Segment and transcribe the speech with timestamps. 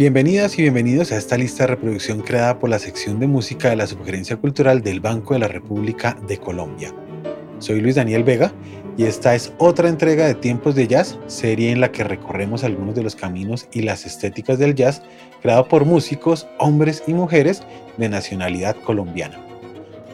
[0.00, 3.76] Bienvenidas y bienvenidos a esta lista de reproducción creada por la sección de música de
[3.76, 6.90] la Sugerencia Cultural del Banco de la República de Colombia.
[7.58, 8.50] Soy Luis Daniel Vega
[8.96, 12.94] y esta es otra entrega de Tiempos de Jazz, serie en la que recorremos algunos
[12.94, 15.02] de los caminos y las estéticas del jazz
[15.42, 17.62] creado por músicos, hombres y mujeres
[17.98, 19.49] de nacionalidad colombiana.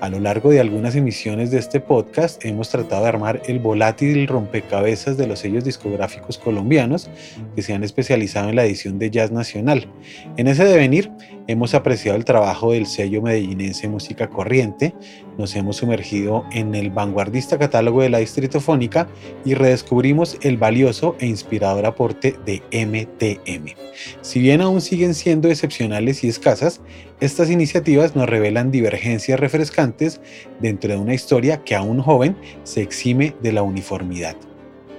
[0.00, 4.26] A lo largo de algunas emisiones de este podcast hemos tratado de armar el volátil
[4.26, 7.08] rompecabezas de los sellos discográficos colombianos
[7.54, 9.88] que se han especializado en la edición de jazz nacional.
[10.36, 11.10] En ese devenir
[11.46, 14.94] hemos apreciado el trabajo del sello medellinense Música Corriente,
[15.38, 19.08] nos hemos sumergido en el vanguardista catálogo de la Distritofónica
[19.44, 23.74] y redescubrimos el valioso e inspirador aporte de MTM.
[24.20, 26.80] Si bien aún siguen siendo excepcionales y escasas,
[27.20, 30.20] estas iniciativas nos revelan divergencias refrescantes
[30.60, 34.36] dentro de una historia que aún joven se exime de la uniformidad.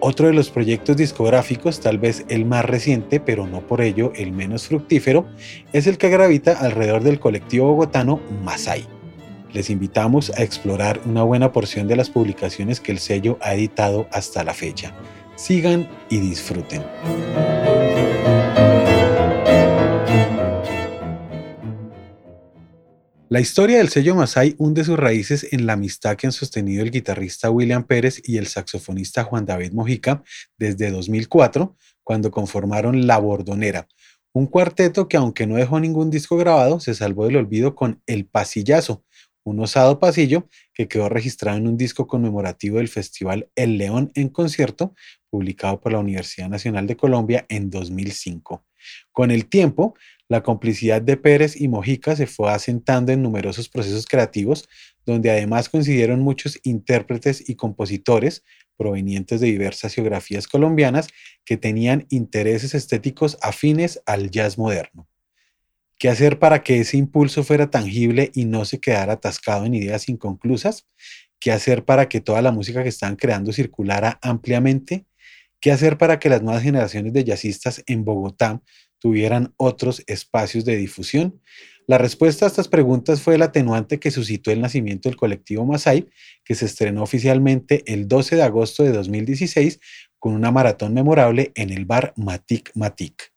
[0.00, 4.32] Otro de los proyectos discográficos, tal vez el más reciente, pero no por ello el
[4.32, 5.26] menos fructífero,
[5.72, 8.86] es el que gravita alrededor del colectivo bogotano Masai
[9.56, 14.06] les invitamos a explorar una buena porción de las publicaciones que el sello ha editado
[14.12, 14.92] hasta la fecha.
[15.34, 16.82] Sigan y disfruten.
[23.28, 26.92] La historia del sello Masai hunde sus raíces en la amistad que han sostenido el
[26.92, 30.22] guitarrista William Pérez y el saxofonista Juan David Mojica
[30.56, 33.88] desde 2004, cuando conformaron La Bordonera,
[34.32, 38.26] un cuarteto que aunque no dejó ningún disco grabado, se salvó del olvido con El
[38.26, 39.02] Pasillazo,
[39.42, 44.28] un osado pasillo que quedó registrado en un disco conmemorativo del Festival El León en
[44.28, 44.94] concierto,
[45.30, 48.64] publicado por la Universidad Nacional de Colombia en 2005.
[49.10, 49.94] Con el tiempo,
[50.28, 54.68] la complicidad de Pérez y Mojica se fue asentando en numerosos procesos creativos,
[55.04, 58.42] donde además coincidieron muchos intérpretes y compositores
[58.76, 61.08] provenientes de diversas geografías colombianas
[61.44, 65.08] que tenían intereses estéticos afines al jazz moderno.
[65.98, 70.08] ¿Qué hacer para que ese impulso fuera tangible y no se quedara atascado en ideas
[70.08, 70.86] inconclusas?
[71.38, 75.06] ¿Qué hacer para que toda la música que están creando circulara ampliamente?
[75.58, 78.62] ¿Qué hacer para que las nuevas generaciones de jazzistas en Bogotá
[79.06, 81.40] tuvieran otros espacios de difusión?
[81.86, 86.08] La respuesta a estas preguntas fue el atenuante que suscitó el nacimiento del colectivo Masai,
[86.44, 89.78] que se estrenó oficialmente el 12 de agosto de 2016
[90.18, 93.32] con una maratón memorable en el bar Matic Matic.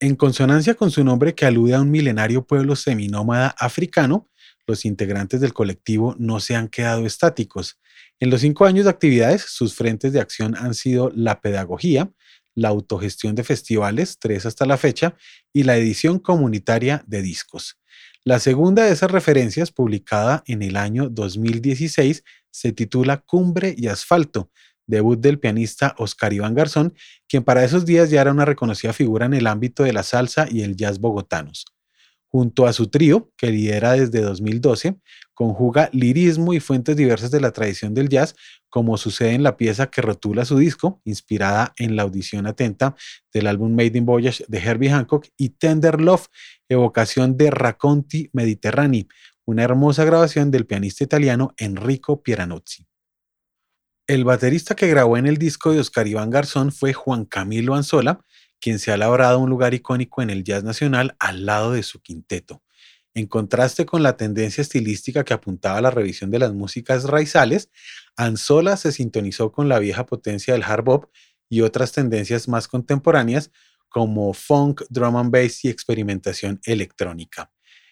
[0.00, 4.28] En consonancia con su nombre que alude a un milenario pueblo seminómada africano,
[4.66, 7.78] los integrantes del colectivo no se han quedado estáticos.
[8.18, 12.10] En los cinco años de actividades, sus frentes de acción han sido la pedagogía,
[12.54, 15.16] la autogestión de festivales, tres hasta la fecha,
[15.52, 17.78] y la edición comunitaria de discos.
[18.24, 24.50] La segunda de esas referencias, publicada en el año 2016, se titula Cumbre y Asfalto,
[24.86, 26.94] debut del pianista Oscar Iván Garzón,
[27.28, 30.46] quien para esos días ya era una reconocida figura en el ámbito de la salsa
[30.50, 31.64] y el jazz bogotanos.
[32.32, 34.96] Junto a su trío, que lidera desde 2012,
[35.34, 38.34] conjuga lirismo y fuentes diversas de la tradición del jazz,
[38.70, 42.96] como sucede en la pieza que rotula su disco, inspirada en la audición atenta
[43.34, 46.28] del álbum Made in Voyage de Herbie Hancock, y Tender Love,
[46.70, 49.06] evocación de Racconti Mediterranei,
[49.44, 52.86] una hermosa grabación del pianista italiano Enrico Pieranozzi.
[54.06, 58.20] El baterista que grabó en el disco de Oscar Iván Garzón fue Juan Camilo Anzola,
[58.62, 62.00] quien se ha labrado un lugar icónico en el jazz nacional al lado de su
[62.00, 62.62] quinteto.
[63.12, 67.70] En contraste con la tendencia estilística que apuntaba a la revisión de las músicas raizales,
[68.16, 71.10] Anzola se sintonizó con la vieja potencia del hard bop
[71.50, 73.50] y otras tendencias más contemporáneas
[73.88, 77.50] como funk, drum and bass y experimentación electrónica.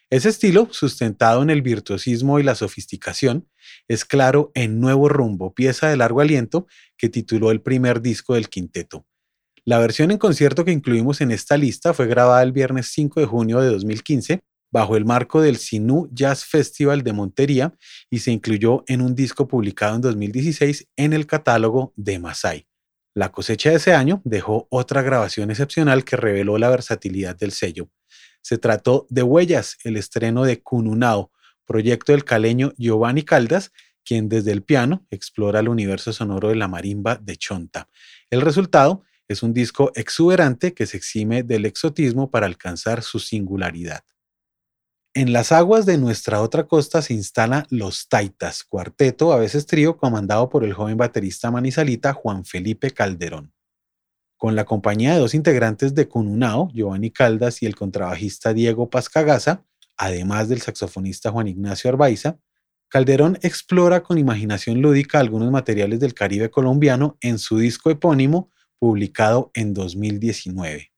[0.08, 3.48] Ese estilo, sustentado en el virtuosismo y la sofisticación,
[3.86, 6.66] es claro en Nuevo Rumbo, pieza de largo aliento
[6.96, 9.04] que tituló el primer disco del quinteto.
[9.64, 13.26] La versión en concierto que incluimos en esta lista fue grabada el viernes 5 de
[13.26, 14.40] junio de 2015
[14.72, 17.74] bajo el marco del Sinú Jazz Festival de Montería
[18.08, 22.66] y se incluyó en un disco publicado en 2016 en el catálogo de Masai.
[23.14, 27.90] La cosecha de ese año dejó otra grabación excepcional que reveló la versatilidad del sello.
[28.40, 31.32] Se trató de Huellas, el estreno de Cununao,
[31.66, 33.72] proyecto del caleño Giovanni Caldas,
[34.04, 37.88] quien desde el piano explora el universo sonoro de la marimba de Chonta.
[38.30, 44.04] El resultado es un disco exuberante que se exime del exotismo para alcanzar su singularidad.
[45.14, 49.96] En las aguas de nuestra otra costa se instala Los Taitas, cuarteto, a veces trío,
[49.96, 53.52] comandado por el joven baterista manizalita Juan Felipe Calderón
[54.40, 59.66] con la compañía de dos integrantes de Cununao, Giovanni Caldas y el contrabajista Diego Pascagasa,
[59.98, 62.38] además del saxofonista Juan Ignacio Arbaiza,
[62.88, 68.50] Calderón explora con imaginación lúdica algunos materiales del Caribe colombiano en su disco epónimo
[68.80, 70.90] publicado en 2019.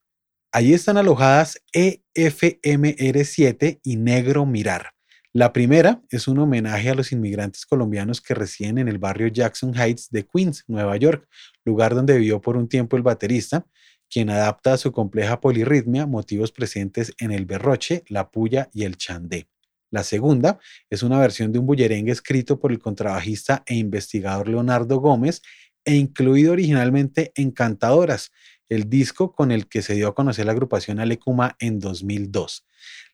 [0.52, 4.93] Ahí están alojadas EFMR7 y Negro Mirar.
[5.34, 9.75] La primera es un homenaje a los inmigrantes colombianos que residen en el barrio Jackson
[9.75, 11.26] Heights de Queens, Nueva York,
[11.64, 13.67] lugar donde vivió por un tiempo el baterista,
[14.11, 18.99] quien adapta a su compleja polirritmia motivos presentes en el berroche, la puya y el
[18.99, 19.49] chandé.
[19.90, 20.58] La segunda
[20.90, 25.40] es una versión de un bullerengue escrito por el contrabajista e investigador Leonardo Gómez
[25.84, 28.31] e incluido originalmente en Cantadoras,
[28.69, 32.67] el disco con el que se dio a conocer la agrupación Alecuma en 2002.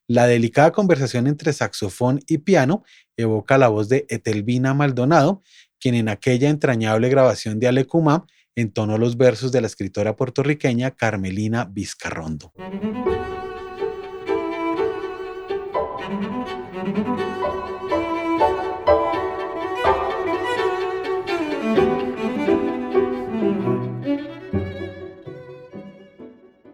[0.06, 2.84] La delicada conversación entre saxofón y piano
[3.16, 5.42] evoca la voz de Etelvina Maldonado,
[5.80, 11.64] quien en aquella entrañable grabación de Alecumá entonó los versos de la escritora puertorriqueña Carmelina
[11.70, 12.52] Vizcarrondo.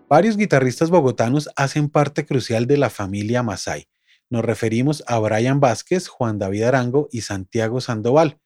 [0.08, 3.88] Varios guitarristas bogotanos hacen parte crucial de la familia Masai.
[4.28, 8.38] Nos referimos a Brian Vázquez, Juan David Arango y Santiago Sandoval.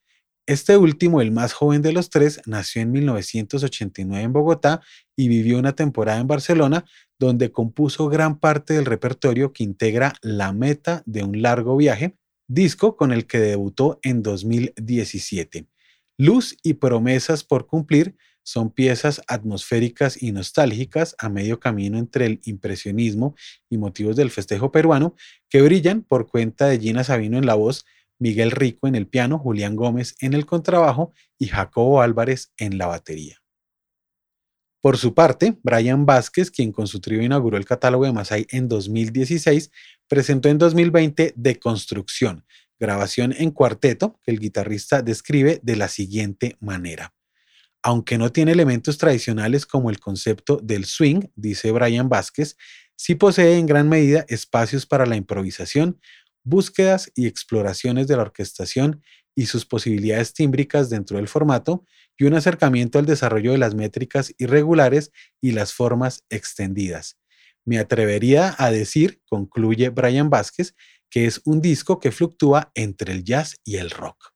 [0.47, 4.83] Este último, el más joven de los tres, nació en 1989 en Bogotá
[5.17, 6.85] y vivió una temporada en Barcelona,
[7.19, 12.17] donde compuso gran parte del repertorio que integra La Meta de un largo viaje,
[12.47, 15.67] disco con el que debutó en 2017.
[16.17, 18.17] Luz y promesas por cumplir
[18.49, 23.35] son piezas atmosféricas y nostálgicas a medio camino entre el impresionismo
[23.69, 25.15] y motivos del festejo peruano
[25.51, 27.85] que brillan por cuenta de Gina Sabino en la voz,
[28.19, 32.87] Miguel Rico en el piano, Julián Gómez en el contrabajo y Jacobo Álvarez en la
[32.87, 33.37] batería.
[34.81, 38.67] Por su parte, Brian Vázquez, quien con su trío inauguró el catálogo de Masai en
[38.67, 39.71] 2016,
[40.09, 42.47] presentó en 2020 Deconstrucción,
[42.81, 47.13] grabación en cuarteto que el guitarrista describe de la siguiente manera.
[47.83, 52.57] Aunque no tiene elementos tradicionales como el concepto del swing, dice Brian Vázquez,
[52.97, 56.01] sí posee en gran medida espacios para la improvisación,
[56.43, 59.03] búsquedas y exploraciones de la orquestación
[59.35, 61.85] y sus posibilidades tímbricas dentro del formato
[62.17, 67.17] y un acercamiento al desarrollo de las métricas irregulares y las formas extendidas.
[67.65, 70.75] Me atrevería a decir, concluye Brian Vázquez,
[71.11, 74.33] que es un disco que fluctúa entre el jazz y el rock.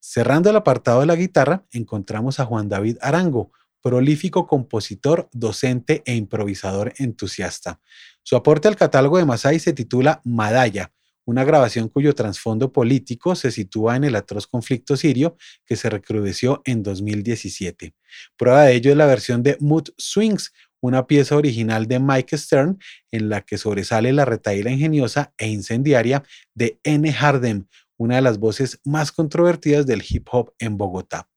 [0.00, 3.52] Cerrando el apartado de la guitarra, encontramos a Juan David Arango,
[3.82, 7.80] prolífico compositor, docente e improvisador entusiasta.
[8.22, 10.92] Su aporte al catálogo de Masai se titula Madaya,
[11.28, 15.36] una grabación cuyo trasfondo político se sitúa en el atroz conflicto sirio
[15.66, 17.94] que se recrudeció en 2017.
[18.38, 22.78] Prueba de ello es la versión de Mood Swings, una pieza original de Mike Stern
[23.10, 26.24] en la que sobresale la retaíla ingeniosa e incendiaria
[26.54, 27.12] de N.
[27.12, 27.66] Hardem,
[27.98, 31.28] una de las voces más controvertidas del hip hop en Bogotá.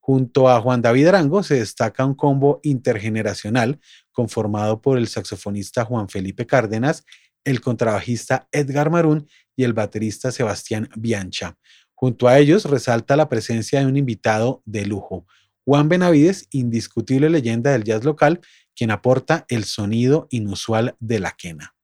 [0.00, 3.80] Junto a Juan David Arango se destaca un combo intergeneracional
[4.12, 7.04] conformado por el saxofonista Juan Felipe Cárdenas,
[7.44, 11.58] el contrabajista Edgar Marún y el baterista Sebastián Biancha.
[11.94, 15.26] Junto a ellos resalta la presencia de un invitado de lujo,
[15.64, 18.40] Juan Benavides, indiscutible leyenda del jazz local,
[18.76, 21.74] quien aporta el sonido inusual de la quena.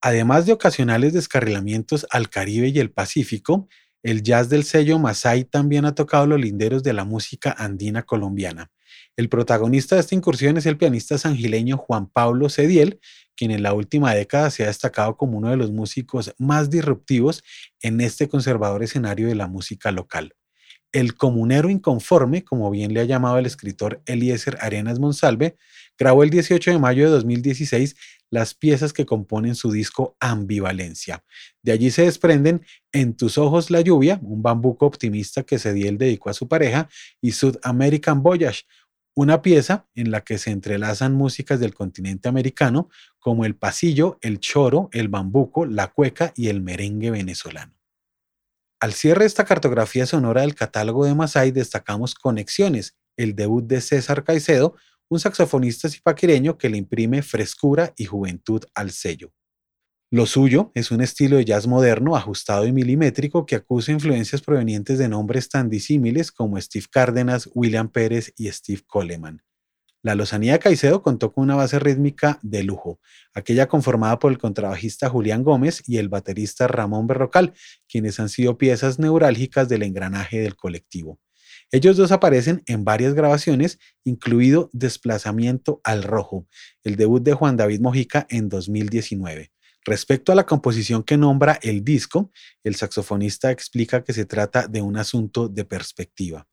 [0.00, 3.68] Además de ocasionales descarrilamientos al Caribe y el Pacífico,
[4.04, 8.70] el jazz del sello Masai también ha tocado los linderos de la música andina colombiana.
[9.16, 13.00] El protagonista de esta incursión es el pianista sangileño Juan Pablo Cediel,
[13.36, 17.42] quien en la última década se ha destacado como uno de los músicos más disruptivos
[17.82, 20.34] en este conservador escenario de la música local.
[20.92, 25.56] El comunero inconforme, como bien le ha llamado el escritor Eliezer Arenas Monsalve,
[25.98, 27.96] grabó el 18 de mayo de 2016
[28.30, 31.24] las piezas que componen su disco Ambivalencia.
[31.62, 36.30] De allí se desprenden En tus ojos la lluvia, un bambuco optimista que Cediel dedicó
[36.30, 36.88] a su pareja,
[37.20, 38.64] y South American Voyage,
[39.14, 44.38] una pieza en la que se entrelazan músicas del continente americano como el pasillo, el
[44.38, 47.77] choro, el bambuco, la cueca y el merengue venezolano.
[48.80, 53.80] Al cierre de esta cartografía sonora del catálogo de Masai destacamos Conexiones, el debut de
[53.80, 54.76] César Caicedo,
[55.08, 59.32] un saxofonista zipaquireño que le imprime frescura y juventud al sello.
[60.12, 64.98] Lo suyo es un estilo de jazz moderno, ajustado y milimétrico que acusa influencias provenientes
[64.98, 69.42] de nombres tan disímiles como Steve Cárdenas, William Pérez y Steve Coleman.
[70.02, 73.00] La Lozanía Caicedo contó con una base rítmica de lujo,
[73.34, 77.52] aquella conformada por el contrabajista Julián Gómez y el baterista Ramón Berrocal,
[77.88, 81.18] quienes han sido piezas neurálgicas del engranaje del colectivo.
[81.72, 86.46] Ellos dos aparecen en varias grabaciones, incluido Desplazamiento al Rojo,
[86.84, 89.50] el debut de Juan David Mojica en 2019.
[89.84, 92.30] Respecto a la composición que nombra el disco,
[92.62, 96.46] el saxofonista explica que se trata de un asunto de perspectiva.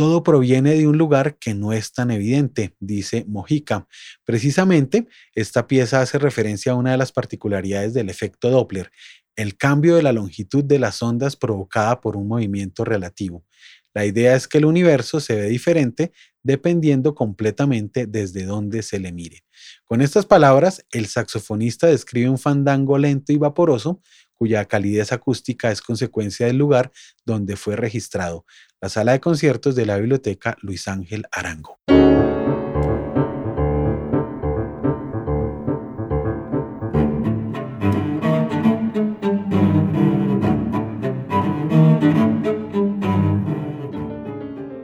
[0.00, 3.86] Todo proviene de un lugar que no es tan evidente, dice Mojica.
[4.24, 8.90] Precisamente, esta pieza hace referencia a una de las particularidades del efecto Doppler,
[9.36, 13.44] el cambio de la longitud de las ondas provocada por un movimiento relativo.
[13.92, 19.12] La idea es que el universo se ve diferente dependiendo completamente desde dónde se le
[19.12, 19.44] mire.
[19.84, 24.00] Con estas palabras, el saxofonista describe un fandango lento y vaporoso
[24.40, 26.90] cuya calidez acústica es consecuencia del lugar
[27.26, 28.46] donde fue registrado,
[28.80, 31.78] la sala de conciertos de la Biblioteca Luis Ángel Arango.